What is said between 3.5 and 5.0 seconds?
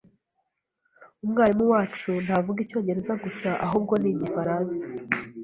ahubwo ni igifaransa.